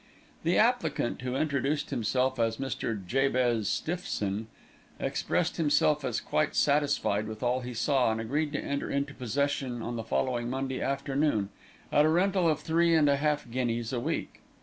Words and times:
The 0.43 0.57
applicant, 0.57 1.21
who 1.21 1.35
introduced 1.35 1.91
himself 1.91 2.39
as 2.39 2.57
Mr. 2.57 2.99
Jabez 3.05 3.69
Stiffson, 3.69 4.47
expressed 4.99 5.57
himself 5.57 6.03
as 6.03 6.19
quite 6.19 6.55
satisfied 6.55 7.27
with 7.27 7.43
all 7.43 7.59
he 7.61 7.75
saw, 7.75 8.11
and 8.11 8.19
agreed 8.19 8.51
to 8.53 8.59
enter 8.63 8.89
into 8.89 9.13
possession 9.13 9.83
on 9.83 9.97
the 9.97 10.03
following 10.03 10.49
Monday 10.49 10.81
afternoon, 10.81 11.49
at 11.91 12.03
a 12.03 12.09
rental 12.09 12.49
of 12.49 12.61
three 12.61 12.95
and 12.95 13.07
a 13.09 13.17
half 13.17 13.47
guineas 13.51 13.93
a 13.93 13.99
week. 13.99 14.41